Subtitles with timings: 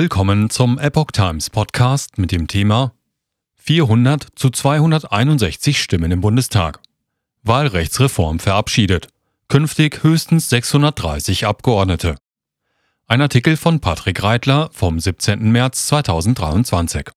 [0.00, 2.92] Willkommen zum Epoch Times Podcast mit dem Thema
[3.56, 6.78] 400 zu 261 Stimmen im Bundestag.
[7.42, 9.08] Wahlrechtsreform verabschiedet.
[9.48, 12.14] Künftig höchstens 630 Abgeordnete.
[13.08, 15.50] Ein Artikel von Patrick Reitler vom 17.
[15.50, 17.10] März 2023.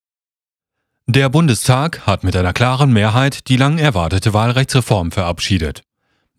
[1.05, 5.83] Der Bundestag hat mit einer klaren Mehrheit die lang erwartete Wahlrechtsreform verabschiedet.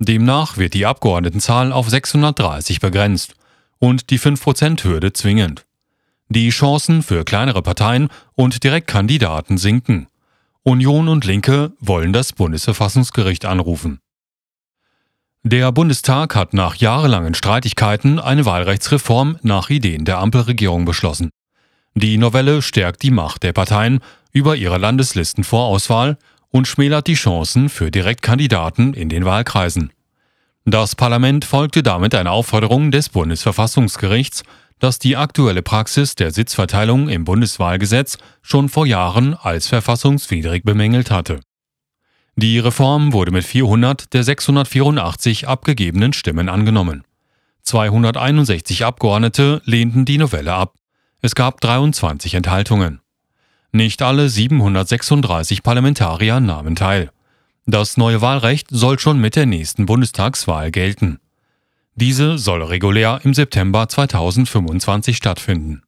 [0.01, 3.37] Demnach wird die Abgeordnetenzahl auf 630 begrenzt
[3.79, 5.65] und die 5%-Hürde zwingend.
[6.35, 10.07] Die Chancen für kleinere Parteien und Direktkandidaten sinken.
[10.63, 13.99] Union und Linke wollen das Bundesverfassungsgericht anrufen.
[15.43, 21.29] Der Bundestag hat nach jahrelangen Streitigkeiten eine Wahlrechtsreform nach Ideen der Ampelregierung beschlossen.
[21.95, 24.01] Die Novelle stärkt die Macht der Parteien
[24.33, 26.17] über ihre Landeslistenvorauswahl
[26.49, 29.93] und schmälert die Chancen für Direktkandidaten in den Wahlkreisen.
[30.65, 34.45] Das Parlament folgte damit einer Aufforderung des Bundesverfassungsgerichts,
[34.83, 41.39] das die aktuelle Praxis der Sitzverteilung im Bundeswahlgesetz schon vor Jahren als verfassungswidrig bemängelt hatte.
[42.35, 47.05] Die Reform wurde mit 400 der 684 abgegebenen Stimmen angenommen.
[47.63, 50.75] 261 Abgeordnete lehnten die Novelle ab.
[51.21, 53.01] Es gab 23 Enthaltungen.
[53.71, 57.13] Nicht alle 736 Parlamentarier nahmen teil.
[57.67, 61.21] Das neue Wahlrecht soll schon mit der nächsten Bundestagswahl gelten.
[61.95, 65.83] Diese soll regulär im September 2025 stattfinden.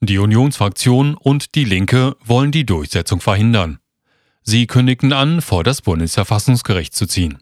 [0.00, 3.78] Die Unionsfraktion und die Linke wollen die Durchsetzung verhindern.
[4.42, 7.38] Sie kündigten an, vor das Bundesverfassungsgericht zu ziehen.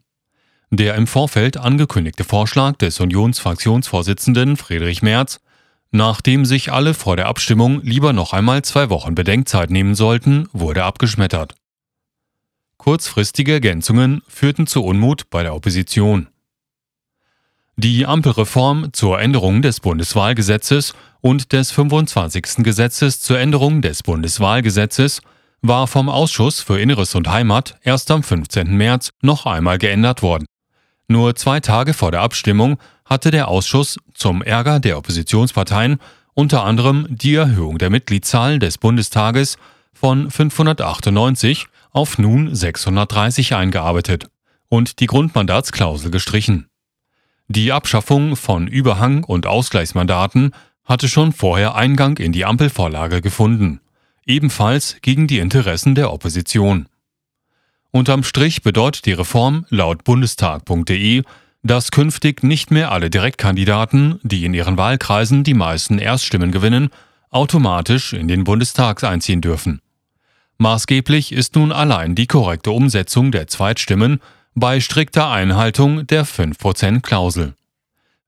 [0.70, 5.40] Der im Vorfeld angekündigte Vorschlag des Unionsfraktionsvorsitzenden Friedrich Merz,
[5.90, 10.84] nachdem sich alle vor der Abstimmung lieber noch einmal zwei Wochen Bedenkzeit nehmen sollten, wurde
[10.84, 11.54] abgeschmettert.
[12.76, 16.28] Kurzfristige Ergänzungen führten zu Unmut bei der Opposition.
[17.76, 22.62] Die Ampelreform zur Änderung des Bundeswahlgesetzes und des 25.
[22.62, 25.20] Gesetzes zur Änderung des Bundeswahlgesetzes
[25.60, 28.76] war vom Ausschuss für Inneres und Heimat erst am 15.
[28.76, 30.44] März noch einmal geändert worden.
[31.08, 35.98] Nur zwei Tage vor der Abstimmung hatte der Ausschuss zum Ärger der Oppositionsparteien
[36.32, 39.56] unter anderem die Erhöhung der Mitgliedszahl des Bundestages
[39.92, 44.28] von 598 auf nun 630 eingearbeitet
[44.68, 46.68] und die Grundmandatsklausel gestrichen.
[47.48, 50.52] Die Abschaffung von Überhang- und Ausgleichsmandaten
[50.84, 53.80] hatte schon vorher Eingang in die Ampelvorlage gefunden,
[54.24, 56.88] ebenfalls gegen die Interessen der Opposition.
[57.90, 61.22] Unterm Strich bedeutet die Reform laut bundestag.de,
[61.62, 66.88] dass künftig nicht mehr alle Direktkandidaten, die in ihren Wahlkreisen die meisten Erststimmen gewinnen,
[67.30, 69.80] automatisch in den Bundestag einziehen dürfen.
[70.58, 74.20] Maßgeblich ist nun allein die korrekte Umsetzung der Zweitstimmen
[74.54, 77.54] bei strikter Einhaltung der 5%-Klausel.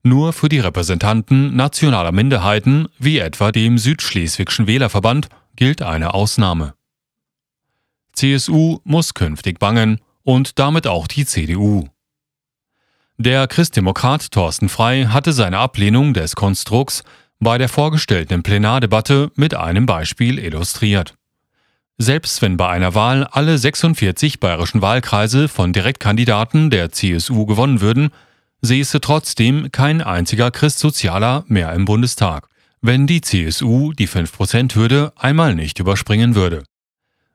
[0.03, 6.75] Nur für die Repräsentanten nationaler Minderheiten, wie etwa dem Südschleswigschen Wählerverband, gilt eine Ausnahme.
[8.13, 11.89] CSU muss künftig bangen und damit auch die CDU.
[13.19, 17.03] Der Christdemokrat Thorsten Frei hatte seine Ablehnung des Konstrukts
[17.41, 21.16] bei der vorgestellten Plenardebatte mit einem Beispiel illustriert.
[21.99, 28.11] Selbst wenn bei einer Wahl alle 46 bayerischen Wahlkreise von Direktkandidaten der CSU gewonnen würden,
[28.61, 32.49] säße trotzdem kein einziger Christsozialer mehr im Bundestag,
[32.83, 36.65] wenn die CSU die 5%-Hürde einmal nicht überspringen würde.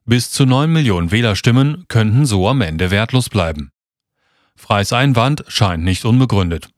[0.06, 3.72] Bis zu 9 Millionen Wählerstimmen könnten so am Ende wertlos bleiben.
[4.56, 6.70] Freis Einwand scheint nicht unbegründet.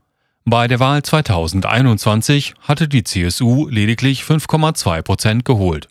[0.45, 5.87] Bei der Wahl 2021 hatte die CSU lediglich 5,2 Prozent geholt.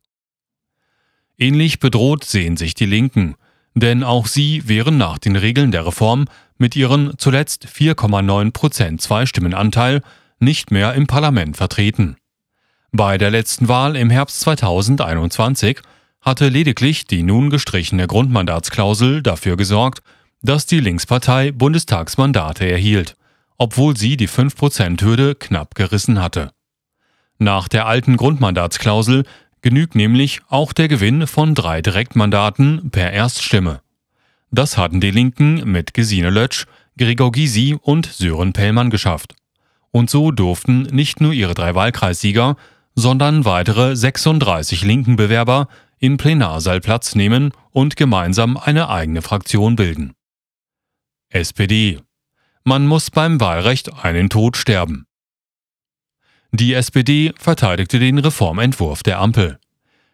[1.43, 3.35] Ähnlich bedroht sehen sich die Linken,
[3.75, 6.27] denn auch sie wären nach den Regeln der Reform
[6.57, 10.03] mit ihren zuletzt 4,9 Prozent Zweistimmenanteil
[10.39, 12.17] nicht mehr im Parlament vertreten.
[12.93, 15.81] Bei der letzten Wahl im Herbst 2021
[16.21, 20.01] hatte lediglich die nun gestrichene Grundmandatsklausel dafür gesorgt,
[20.43, 23.17] dass die Linkspartei Bundestagsmandate erhielt,
[23.59, 26.53] obwohl sie die 5%-Hürde knapp gerissen hatte.
[27.39, 29.25] Nach der alten Grundmandatsklausel
[29.63, 33.81] genügt nämlich auch der Gewinn von drei Direktmandaten per Erststimme.
[34.51, 36.67] Das hatten die Linken mit Gesine Lötsch,
[36.99, 39.35] Gregor Gysi und Sören Pellmann geschafft.
[39.93, 42.57] Und so durften nicht nur ihre drei Wahlkreissieger,
[42.95, 45.69] sondern weitere 36 linken Bewerber
[45.99, 50.13] im Plenarsaal Platz nehmen und gemeinsam eine eigene Fraktion bilden.
[51.31, 52.01] SPD.
[52.65, 55.07] Man muss beim Wahlrecht einen Tod sterben.
[56.55, 59.59] Die SPD verteidigte den Reformentwurf der Ampel.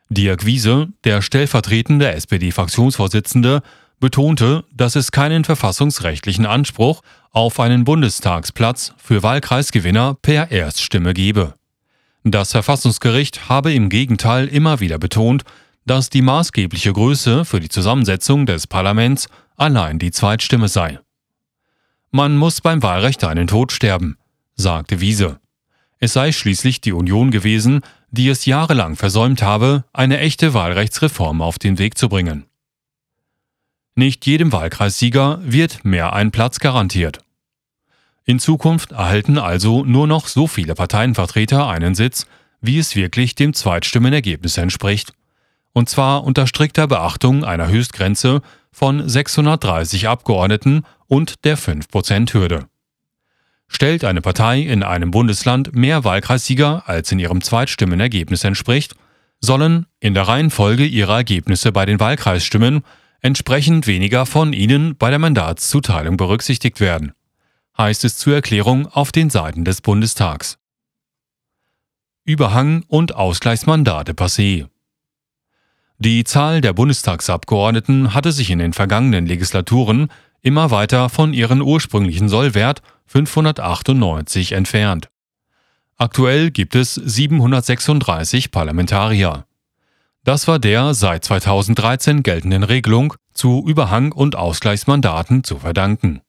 [0.08, 3.60] Dirk Wiese, der stellvertretende SPD-Fraktionsvorsitzende,
[3.98, 7.02] betonte, dass es keinen verfassungsrechtlichen Anspruch
[7.32, 11.54] auf einen Bundestagsplatz für Wahlkreisgewinner per Erststimme gebe.
[12.22, 15.42] Das Verfassungsgericht habe im Gegenteil immer wieder betont,
[15.86, 19.26] dass die maßgebliche Größe für die Zusammensetzung des Parlaments
[19.56, 21.00] allein die Zweitstimme sei.
[22.12, 24.18] Man muss beim Wahlrecht einen Tod sterben,
[24.54, 25.40] sagte Wiese.
[26.00, 27.80] Es sei schließlich die Union gewesen,
[28.10, 32.46] die es jahrelang versäumt habe, eine echte Wahlrechtsreform auf den Weg zu bringen.
[33.94, 37.18] Nicht jedem Wahlkreissieger wird mehr ein Platz garantiert.
[38.24, 42.26] In Zukunft erhalten also nur noch so viele Parteienvertreter einen Sitz,
[42.60, 45.14] wie es wirklich dem Zweitstimmenergebnis entspricht,
[45.72, 52.68] und zwar unter strikter Beachtung einer Höchstgrenze von 630 Abgeordneten und der 5%-Hürde.
[53.68, 58.94] Stellt eine Partei in einem Bundesland mehr Wahlkreissieger, als in ihrem Zweitstimmenergebnis entspricht,
[59.40, 62.82] sollen in der Reihenfolge ihrer Ergebnisse bei den Wahlkreisstimmen
[63.20, 67.12] entsprechend weniger von ihnen bei der Mandatszuteilung berücksichtigt werden,
[67.76, 70.58] heißt es zur Erklärung auf den Seiten des Bundestags.
[72.24, 74.66] Überhang und Ausgleichsmandate passé.
[75.98, 80.08] Die Zahl der Bundestagsabgeordneten hatte sich in den vergangenen Legislaturen
[80.42, 85.08] immer weiter von ihrem ursprünglichen Sollwert 598 entfernt.
[85.96, 89.46] Aktuell gibt es 736 Parlamentarier.
[90.24, 96.20] Das war der seit 2013 geltenden Regelung zu Überhang- und Ausgleichsmandaten zu verdanken.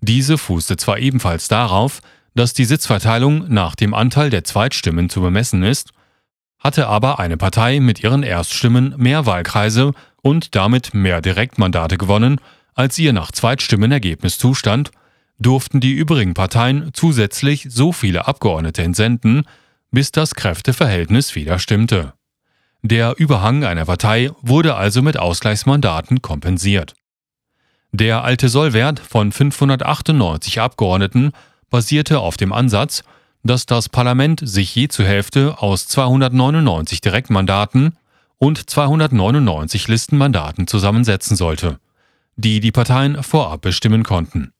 [0.00, 2.00] Diese fußte zwar ebenfalls darauf,
[2.34, 5.90] dass die Sitzverteilung nach dem Anteil der Zweitstimmen zu bemessen ist,
[6.58, 12.40] hatte aber eine Partei mit ihren Erststimmen mehr Wahlkreise und damit mehr Direktmandate gewonnen,
[12.74, 14.90] als ihr nach Zweitstimmenergebnis zustand,
[15.40, 19.44] durften die übrigen Parteien zusätzlich so viele Abgeordnete entsenden,
[19.90, 22.12] bis das Kräfteverhältnis wieder stimmte.
[22.82, 26.94] Der Überhang einer Partei wurde also mit Ausgleichsmandaten kompensiert.
[27.92, 31.32] Der alte Sollwert von 598 Abgeordneten
[31.70, 33.02] basierte auf dem Ansatz,
[33.42, 37.96] dass das Parlament sich je zur Hälfte aus 299 Direktmandaten
[38.38, 41.78] und 299 Listenmandaten zusammensetzen sollte,
[42.36, 44.52] die die Parteien vorab bestimmen konnten.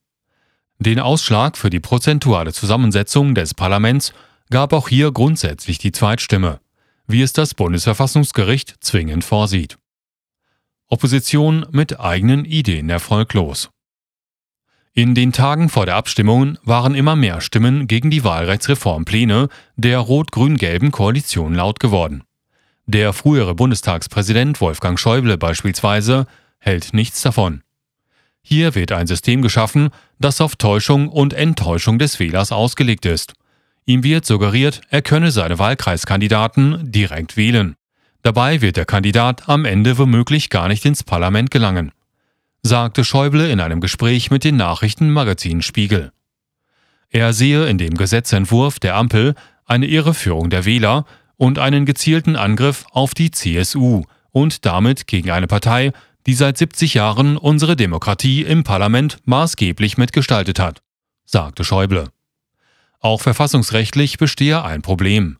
[0.80, 4.14] Den Ausschlag für die prozentuale Zusammensetzung des Parlaments
[4.48, 6.58] gab auch hier grundsätzlich die Zweitstimme,
[7.06, 9.76] wie es das Bundesverfassungsgericht zwingend vorsieht.
[10.88, 13.68] Opposition mit eigenen Ideen erfolglos.
[14.94, 20.92] In den Tagen vor der Abstimmung waren immer mehr Stimmen gegen die Wahlrechtsreformpläne der rot-grün-gelben
[20.92, 22.24] Koalition laut geworden.
[22.86, 26.26] Der frühere Bundestagspräsident Wolfgang Schäuble beispielsweise
[26.58, 27.62] hält nichts davon.
[28.42, 33.34] Hier wird ein System geschaffen, das auf Täuschung und Enttäuschung des Wählers ausgelegt ist.
[33.86, 37.74] Ihm wird suggeriert, er könne seine Wahlkreiskandidaten direkt wählen.
[38.22, 41.92] Dabei wird der Kandidat am Ende womöglich gar nicht ins Parlament gelangen
[42.62, 46.12] sagte Schäuble in einem Gespräch mit den Nachrichtenmagazin Spiegel.
[47.08, 49.34] Er sehe in dem Gesetzentwurf der Ampel
[49.64, 55.46] eine Irreführung der Wähler und einen gezielten Angriff auf die CSU und damit gegen eine
[55.46, 55.92] Partei,
[56.26, 60.82] die seit 70 Jahren unsere Demokratie im Parlament maßgeblich mitgestaltet hat,
[61.24, 62.08] sagte Schäuble.
[63.00, 65.38] Auch verfassungsrechtlich bestehe ein Problem.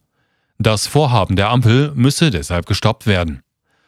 [0.59, 3.43] Das Vorhaben der Ampel müsse deshalb gestoppt werden.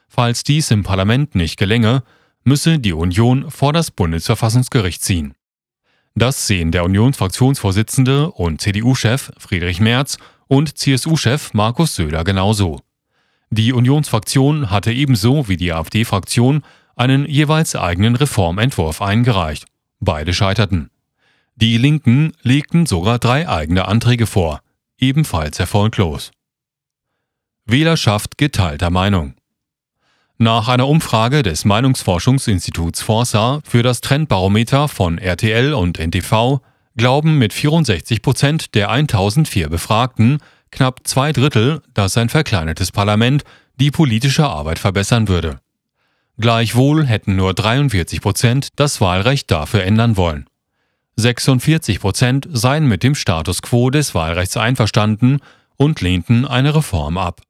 [0.09, 2.03] Falls dies im Parlament nicht gelänge,
[2.45, 5.35] müsse die Union vor das Bundesverfassungsgericht ziehen.
[6.15, 10.19] Das sehen der Unionsfraktionsvorsitzende und CDU-Chef Friedrich Merz
[10.49, 12.81] und CSU-Chef Markus Söder genauso.
[13.49, 16.63] Die Unionsfraktion hatte ebenso wie die AfD-Fraktion
[16.97, 19.67] einen jeweils eigenen Reformentwurf eingereicht.
[20.01, 20.91] Beide scheiterten.
[21.57, 24.61] Die Linken legten sogar drei eigene Anträge vor,
[24.99, 26.31] ebenfalls erfolglos.
[27.67, 29.35] Wählerschaft geteilter Meinung.
[30.39, 36.61] Nach einer Umfrage des Meinungsforschungsinstituts Forsa für das Trendbarometer von RTL und NTV
[36.97, 40.39] glauben mit 64 Prozent der 1004 Befragten
[40.73, 43.45] knapp zwei Drittel, dass ein verkleinertes Parlament
[43.79, 45.61] die politische Arbeit verbessern würde.
[46.43, 50.47] Gleichwohl hätten nur 43 Prozent das Wahlrecht dafür ändern wollen.
[51.15, 55.39] 46 Prozent seien mit dem Status quo des Wahlrechts einverstanden
[55.77, 57.43] und lehnten eine Reform ab.